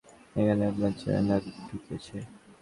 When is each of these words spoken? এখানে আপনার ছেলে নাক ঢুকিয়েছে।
এখানে 0.35 0.63
আপনার 0.71 0.93
ছেলে 0.99 1.21
নাক 1.27 1.43
ঢুকিয়েছে। 1.67 2.17